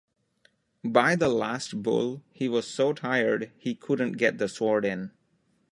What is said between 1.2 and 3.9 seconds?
last bull he was so tired he